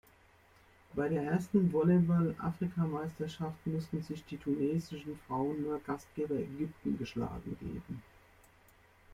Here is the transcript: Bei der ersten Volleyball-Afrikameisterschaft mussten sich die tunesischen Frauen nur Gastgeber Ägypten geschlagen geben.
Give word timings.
Bei 0.95 1.07
der 1.09 1.21
ersten 1.21 1.71
Volleyball-Afrikameisterschaft 1.71 3.67
mussten 3.67 4.01
sich 4.01 4.25
die 4.25 4.37
tunesischen 4.39 5.19
Frauen 5.27 5.61
nur 5.61 5.79
Gastgeber 5.81 6.37
Ägypten 6.39 6.97
geschlagen 6.97 7.55
geben. 7.59 8.01